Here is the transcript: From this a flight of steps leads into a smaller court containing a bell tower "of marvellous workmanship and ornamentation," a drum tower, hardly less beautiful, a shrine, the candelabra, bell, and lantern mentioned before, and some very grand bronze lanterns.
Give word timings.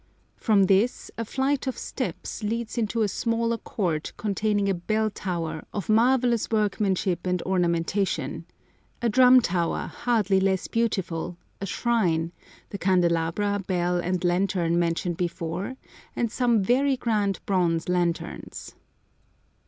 From 0.35 0.63
this 0.63 1.11
a 1.15 1.23
flight 1.23 1.67
of 1.67 1.77
steps 1.77 2.41
leads 2.41 2.75
into 2.75 3.03
a 3.03 3.07
smaller 3.07 3.59
court 3.59 4.13
containing 4.17 4.67
a 4.67 4.73
bell 4.73 5.11
tower 5.11 5.63
"of 5.75 5.89
marvellous 5.89 6.49
workmanship 6.49 7.27
and 7.27 7.39
ornamentation," 7.43 8.47
a 8.99 9.09
drum 9.09 9.41
tower, 9.41 9.85
hardly 9.93 10.39
less 10.39 10.67
beautiful, 10.67 11.37
a 11.61 11.67
shrine, 11.67 12.31
the 12.71 12.79
candelabra, 12.79 13.63
bell, 13.67 13.99
and 13.99 14.23
lantern 14.23 14.79
mentioned 14.79 15.17
before, 15.17 15.75
and 16.15 16.31
some 16.31 16.63
very 16.63 16.97
grand 16.97 17.39
bronze 17.45 17.87
lanterns. 17.87 18.73